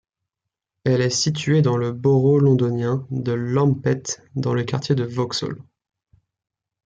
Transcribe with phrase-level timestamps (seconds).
[0.83, 5.59] Elle est située dans le borough londonien de Lambeth, dans le quartier de Vauxhall.